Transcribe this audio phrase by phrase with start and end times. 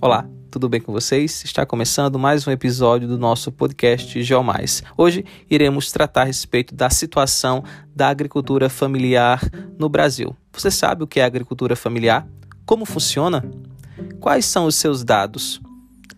[0.00, 1.44] Olá, tudo bem com vocês?
[1.44, 4.80] Está começando mais um episódio do nosso podcast Geomais.
[4.96, 7.64] Hoje iremos tratar a respeito da situação
[7.96, 9.40] da agricultura familiar
[9.76, 10.36] no Brasil.
[10.52, 12.24] Você sabe o que é agricultura familiar?
[12.64, 13.44] Como funciona?
[14.20, 15.60] Quais são os seus dados?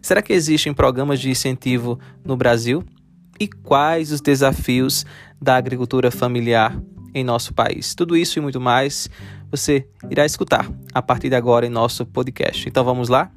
[0.02, 2.84] Será que existem programas de incentivo no Brasil?
[3.40, 5.06] E quais os desafios
[5.40, 6.78] da agricultura familiar
[7.14, 7.94] em nosso país?
[7.94, 9.08] Tudo isso e muito mais
[9.50, 12.68] você irá escutar a partir de agora em nosso podcast.
[12.68, 13.32] Então vamos lá?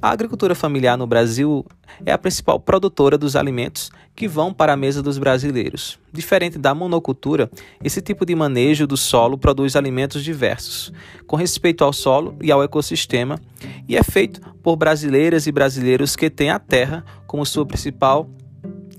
[0.00, 1.66] A agricultura familiar no Brasil
[2.06, 5.98] é a principal produtora dos alimentos que vão para a mesa dos brasileiros.
[6.12, 7.50] Diferente da monocultura,
[7.82, 10.92] esse tipo de manejo do solo produz alimentos diversos,
[11.26, 13.40] com respeito ao solo e ao ecossistema,
[13.88, 18.30] e é feito por brasileiras e brasileiros que têm a terra como sua principal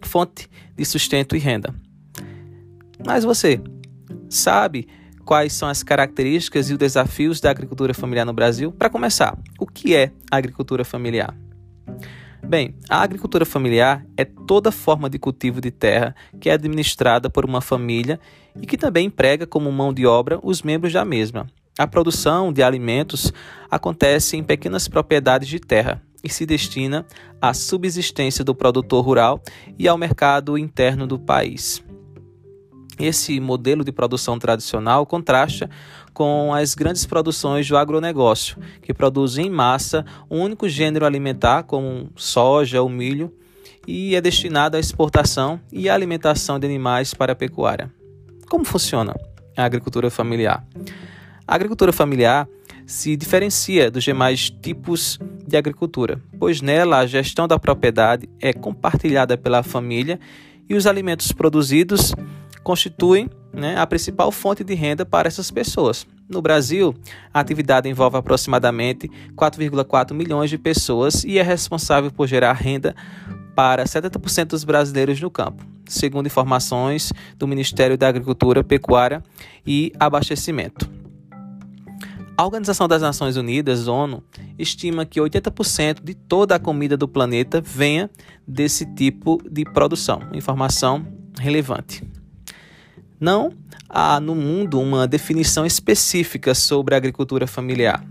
[0.02, 1.74] fonte de sustento e renda.
[3.06, 3.62] Mas você
[4.30, 4.86] sabe
[5.30, 8.72] quais são as características e os desafios da agricultura familiar no Brasil?
[8.72, 9.38] Para começar,
[9.74, 11.36] que é agricultura familiar?
[12.44, 17.46] Bem, a agricultura familiar é toda forma de cultivo de terra que é administrada por
[17.46, 18.20] uma família
[18.60, 21.48] e que também emprega como mão de obra os membros da mesma.
[21.78, 23.32] A produção de alimentos
[23.70, 27.06] acontece em pequenas propriedades de terra e se destina
[27.42, 29.42] à subsistência do produtor rural
[29.78, 31.84] e ao mercado interno do país.
[33.00, 35.70] Esse modelo de produção tradicional contrasta
[36.20, 42.10] com as grandes produções do agronegócio, que produzem em massa um único gênero alimentar, como
[42.14, 43.34] soja ou milho,
[43.88, 47.90] e é destinado à exportação e à alimentação de animais para a pecuária.
[48.50, 49.16] Como funciona
[49.56, 50.62] a agricultura familiar?
[51.48, 52.50] A agricultura familiar
[52.86, 55.18] se diferencia dos demais tipos
[55.48, 60.20] de agricultura, pois nela a gestão da propriedade é compartilhada pela família
[60.68, 62.14] e os alimentos produzidos
[62.64, 66.06] constituem né, a principal fonte de renda para essas pessoas.
[66.30, 66.96] No Brasil,
[67.34, 72.96] a atividade envolve aproximadamente 4,4 milhões de pessoas e é responsável por gerar renda
[73.56, 79.24] para 70% dos brasileiros no campo, segundo informações do Ministério da Agricultura, Pecuária
[79.66, 80.90] e Abastecimento.
[82.38, 84.24] A Organização das Nações Unidas, ONU,
[84.58, 88.10] estima que 80% de toda a comida do planeta venha
[88.48, 90.22] desse tipo de produção.
[90.34, 91.06] Informação
[91.38, 92.02] relevante.
[93.20, 93.52] Não
[93.90, 98.02] há no mundo uma definição específica sobre a agricultura familiar.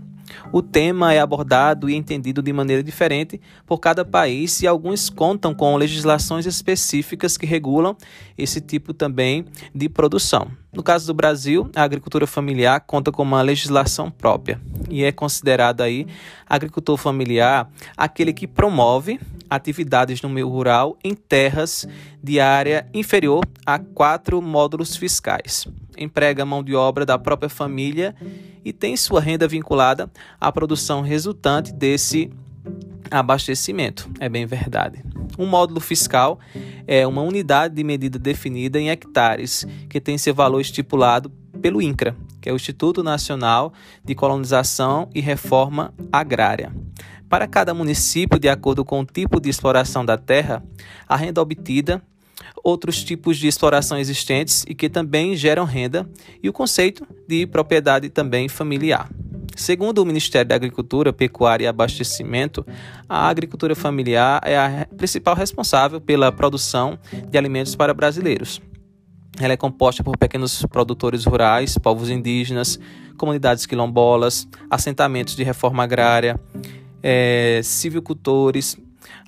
[0.51, 5.53] O tema é abordado e entendido de maneira diferente por cada país e alguns contam
[5.53, 7.97] com legislações específicas que regulam
[8.37, 10.51] esse tipo também de produção.
[10.71, 15.81] No caso do Brasil, a agricultura familiar conta com uma legislação própria e é considerado
[15.81, 16.05] aí
[16.47, 21.87] agricultor familiar aquele que promove atividades no meio rural em terras
[22.21, 25.67] de área inferior a quatro módulos fiscais.
[25.97, 28.15] Emprega mão de obra da própria família
[28.63, 32.31] e tem sua renda vinculada à produção resultante desse
[33.09, 34.09] abastecimento.
[34.19, 35.03] É bem verdade.
[35.37, 36.39] Um módulo fiscal
[36.85, 41.31] é uma unidade de medida definida em hectares, que tem seu valor estipulado
[41.61, 43.73] pelo INCRA, que é o Instituto Nacional
[44.03, 46.73] de Colonização e Reforma Agrária.
[47.29, 50.63] Para cada município, de acordo com o tipo de exploração da terra,
[51.07, 52.01] a renda obtida,
[52.63, 56.09] outros tipos de exploração existentes e que também geram renda,
[56.41, 59.09] e o conceito de propriedade também familiar.
[59.55, 62.65] Segundo o Ministério da Agricultura, Pecuária e Abastecimento,
[63.07, 66.97] a agricultura familiar é a principal responsável pela produção
[67.29, 68.61] de alimentos para brasileiros.
[69.39, 72.77] Ela é composta por pequenos produtores rurais, povos indígenas,
[73.17, 76.39] comunidades quilombolas, assentamentos de reforma agrária,
[77.01, 78.77] é, civicultores,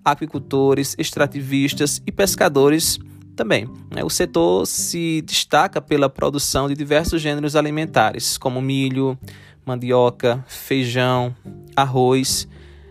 [0.03, 3.00] aquicultores, extrativistas e pescadores
[3.35, 3.69] também.
[3.89, 4.03] Né?
[4.03, 9.17] O setor se destaca pela produção de diversos gêneros alimentares, como milho,
[9.66, 11.33] mandioca, feijão,
[11.75, 12.47] arroz,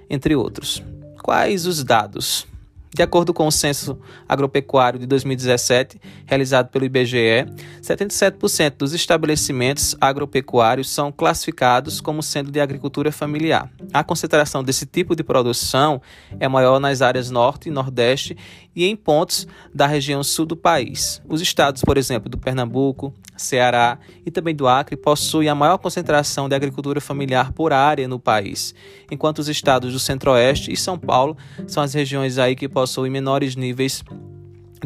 [0.09, 0.83] entre outros.
[1.23, 2.47] Quais os dados?
[2.93, 7.47] De acordo com o Censo Agropecuário de 2017, realizado pelo IBGE,
[7.81, 13.71] 77% dos estabelecimentos agropecuários são classificados como sendo de agricultura familiar.
[13.93, 16.03] A concentração desse tipo de produção
[16.41, 18.37] é maior nas áreas norte e nordeste
[18.75, 21.23] e em pontos da região sul do país.
[21.29, 26.49] Os estados, por exemplo, do Pernambuco, Ceará e também do Acre possuem a maior concentração
[26.49, 28.75] de agricultura familiar por área no país,
[29.11, 31.37] enquanto os estados do Centro-Oeste e São Paulo
[31.67, 32.80] são as regiões aí que possuem
[33.11, 34.03] menores níveis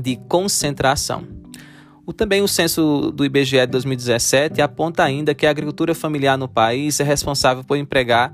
[0.01, 1.27] de concentração.
[2.07, 6.49] O, também o censo do IBGE de 2017 aponta ainda que a agricultura familiar no
[6.49, 8.33] país é responsável por empregar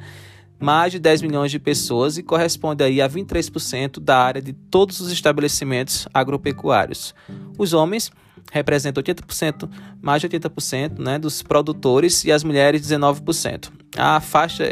[0.59, 5.01] mais de 10 milhões de pessoas e corresponde aí a 23% da área de todos
[5.01, 7.15] os estabelecimentos agropecuários.
[7.57, 8.11] Os homens
[8.53, 9.71] representam 80%,
[10.03, 13.71] mais de 80% né, dos produtores e as mulheres 19%.
[13.97, 14.65] A faixa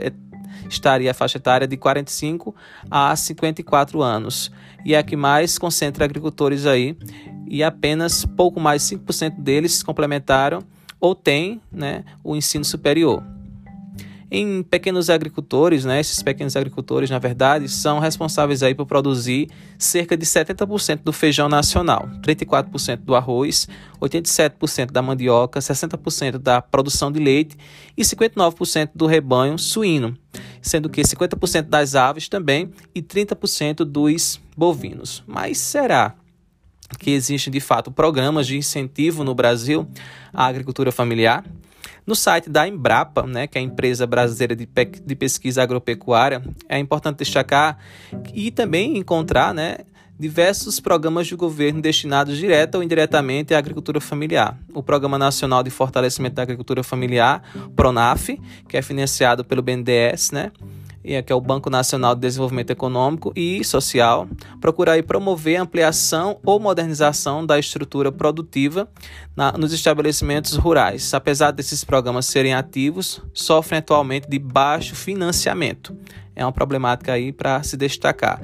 [0.69, 2.55] estaria a faixa etária de 45
[2.91, 4.50] a 54 anos.
[4.85, 6.97] E é a que mais concentra agricultores aí,
[7.47, 10.62] e apenas pouco mais de 5% deles complementaram
[11.00, 13.23] ou têm né, o ensino superior
[14.31, 16.00] em pequenos agricultores, né?
[16.00, 19.49] Esses pequenos agricultores, na verdade, são responsáveis aí por produzir
[19.79, 23.67] cerca de 70% do feijão nacional, 34% do arroz,
[24.00, 27.56] 87% da mandioca, 60% da produção de leite
[27.97, 30.17] e 59% do rebanho suíno,
[30.62, 35.22] sendo que 50% das aves também e 30% dos bovinos.
[35.26, 36.14] Mas será
[36.99, 39.87] que existem de fato programas de incentivo no Brasil
[40.32, 41.44] à agricultura familiar?
[42.06, 44.66] No site da Embrapa, né, que é a empresa brasileira de,
[45.05, 47.78] de pesquisa agropecuária, é importante destacar
[48.32, 49.76] e também encontrar né,
[50.19, 54.59] diversos programas de governo destinados direta ou indiretamente à agricultura familiar.
[54.75, 57.43] O Programa Nacional de Fortalecimento da Agricultura Familiar,
[57.76, 60.50] PRONAF, que é financiado pelo BNDES, né?
[61.25, 64.29] que é o Banco Nacional de Desenvolvimento Econômico e Social,
[64.61, 68.87] procura aí promover a ampliação ou modernização da estrutura produtiva
[69.35, 71.15] na, nos estabelecimentos rurais.
[71.15, 75.97] Apesar desses programas serem ativos, sofrem atualmente de baixo financiamento.
[76.37, 78.43] É uma problemática aí para se destacar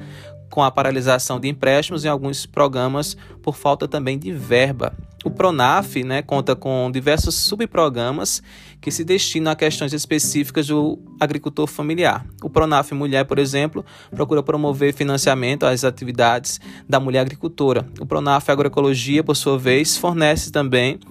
[0.55, 4.95] com a paralisação de empréstimos em alguns programas por falta também de verba.
[5.25, 8.41] O Pronaf né, conta com diversos subprogramas
[8.79, 12.25] que se destinam a questões específicas do agricultor familiar.
[12.41, 17.85] O Pronaf Mulher, por exemplo, procura promover financiamento às atividades da mulher agricultora.
[17.99, 21.01] O Pronaf Agroecologia, por sua vez, fornece também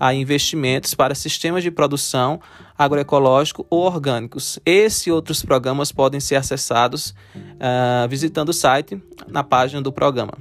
[0.00, 2.40] a investimentos para sistemas de produção
[2.76, 4.58] agroecológico ou orgânicos.
[4.64, 10.32] Esse e outros programas podem ser acessados uh, visitando o site na página do programa.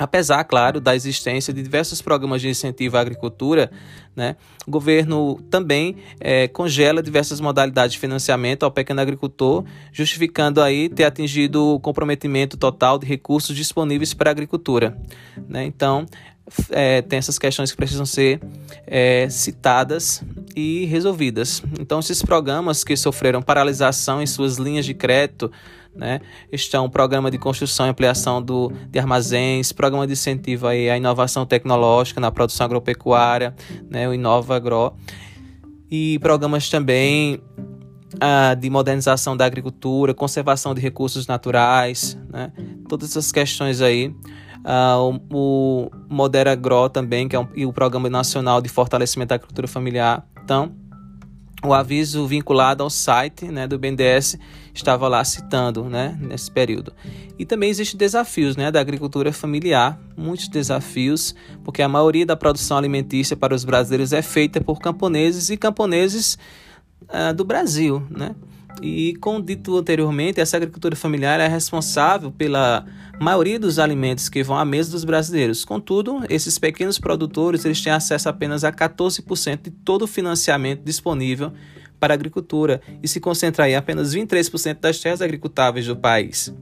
[0.00, 3.70] Apesar, claro, da existência de diversos programas de incentivo à agricultura,
[4.16, 4.34] né,
[4.66, 9.62] o governo também é, congela diversas modalidades de financiamento ao pequeno agricultor,
[9.92, 14.96] justificando aí ter atingido o comprometimento total de recursos disponíveis para a agricultura.
[15.46, 15.64] Né?
[15.64, 16.06] Então,
[16.70, 18.40] é, tem essas questões que precisam ser
[18.86, 20.22] é, citadas
[20.54, 21.62] e resolvidas.
[21.78, 25.50] Então, esses programas que sofreram paralisação em suas linhas de crédito,
[25.94, 26.20] né,
[26.52, 31.44] estão o programa de construção e ampliação do, de armazéns, programa de incentivo à inovação
[31.44, 33.54] tecnológica na produção agropecuária,
[33.88, 34.94] né, o Inova Agro,
[35.90, 37.40] e programas também
[38.20, 42.52] ah, de modernização da agricultura, conservação de recursos naturais, né,
[42.88, 44.14] todas essas questões aí.
[44.60, 49.36] Uh, o, Modera Agro também, que é um, e o Programa Nacional de Fortalecimento da
[49.36, 50.26] Agricultura Familiar.
[50.44, 50.72] Então,
[51.62, 54.38] o aviso vinculado ao site né, do BNDES
[54.72, 56.92] estava lá citando né, nesse período.
[57.38, 61.34] E também existem desafios né, da agricultura familiar, muitos desafios,
[61.64, 66.38] porque a maioria da produção alimentícia para os brasileiros é feita por camponeses e camponeses
[67.02, 68.02] uh, do Brasil.
[68.10, 68.34] Né?
[68.82, 72.86] E, como dito anteriormente, essa agricultura familiar é responsável pela
[73.20, 75.64] maioria dos alimentos que vão à mesa dos brasileiros.
[75.64, 81.52] Contudo, esses pequenos produtores eles têm acesso apenas a 14% de todo o financiamento disponível
[81.98, 86.52] para a agricultura e se concentram em apenas 23% das terras agricultáveis do país.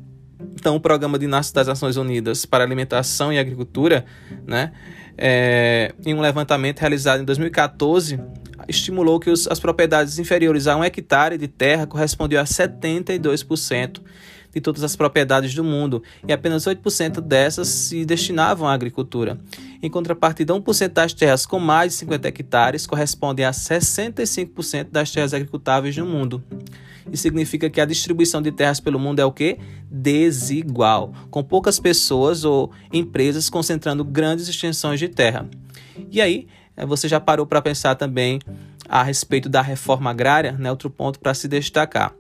[0.55, 4.05] Então, o Programa de das Nações Unidas para Alimentação e Agricultura,
[4.45, 4.73] né,
[5.17, 8.19] é, em um levantamento realizado em 2014,
[8.69, 14.00] estimulou que os, as propriedades inferiores a um hectare de terra correspondiam a 72%
[14.52, 19.38] de todas as propriedades do mundo e apenas 8% dessas se destinavam à agricultura.
[19.83, 25.35] Em contrapartida, 1% das terras com mais de 50 hectares correspondem a 65% das terras
[25.35, 26.43] agricultáveis no mundo.
[27.12, 29.59] Isso significa que a distribuição de terras pelo mundo é o que?
[29.90, 35.49] Desigual, com poucas pessoas ou empresas concentrando grandes extensões de terra.
[36.11, 36.47] E aí,
[36.87, 38.40] você já parou para pensar também
[38.88, 40.70] a respeito da reforma agrária, né?
[40.70, 42.14] outro ponto para se destacar.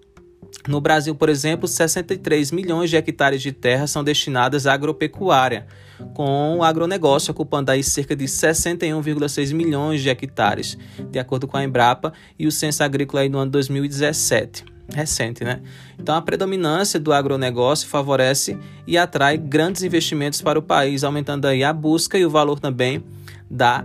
[0.66, 5.66] No Brasil, por exemplo, 63 milhões de hectares de terra são destinadas à agropecuária,
[6.14, 10.76] com o agronegócio ocupando aí cerca de 61,6 milhões de hectares,
[11.10, 15.60] de acordo com a Embrapa e o Censo Agrícola aí no ano 2017 recente, né?
[15.98, 21.62] Então a predominância do agronegócio favorece e atrai grandes investimentos para o país, aumentando aí
[21.62, 23.04] a busca e o valor também
[23.50, 23.84] da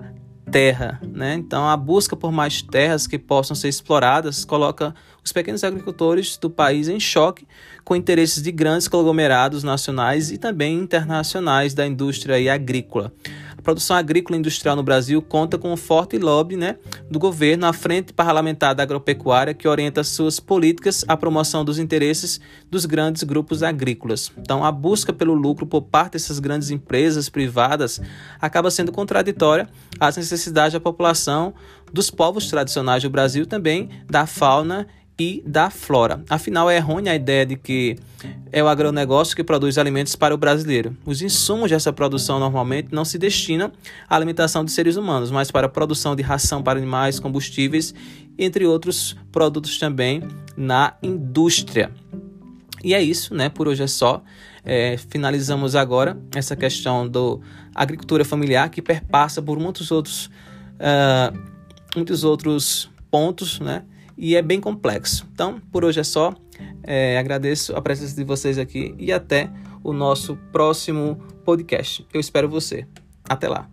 [0.53, 1.33] terra, né?
[1.33, 4.93] Então a busca por mais terras que possam ser exploradas coloca
[5.25, 7.47] os pequenos agricultores do país em choque
[7.83, 13.11] com interesses de grandes conglomerados nacionais e também internacionais da indústria agrícola
[13.63, 16.75] produção agrícola industrial no Brasil conta com um forte lobby né,
[17.09, 22.39] do governo à frente parlamentar da agropecuária que orienta suas políticas à promoção dos interesses
[22.69, 24.31] dos grandes grupos agrícolas.
[24.37, 28.01] Então, a busca pelo lucro por parte dessas grandes empresas privadas
[28.39, 31.53] acaba sendo contraditória às necessidades da população,
[31.91, 34.87] dos povos tradicionais do Brasil também, da fauna
[35.19, 36.23] e da flora.
[36.29, 37.97] Afinal, é errônea a ideia de que
[38.51, 40.97] é o agronegócio que produz alimentos para o brasileiro.
[41.05, 43.71] Os insumos dessa produção normalmente não se destinam
[44.09, 47.93] à alimentação de seres humanos, mas para a produção de ração para animais, combustíveis,
[48.37, 50.23] entre outros produtos também
[50.57, 51.91] na indústria.
[52.83, 53.49] E é isso, né?
[53.49, 54.21] Por hoje é só.
[54.65, 57.19] É, finalizamos agora essa questão da
[57.75, 60.27] agricultura familiar que perpassa por muitos outros,
[60.75, 61.37] uh,
[61.95, 63.83] muitos outros pontos, né?
[64.17, 65.27] E é bem complexo.
[65.33, 66.33] Então, por hoje é só.
[66.83, 69.49] É, agradeço a presença de vocês aqui e até
[69.83, 72.05] o nosso próximo podcast.
[72.13, 72.87] Eu espero você.
[73.27, 73.72] Até lá.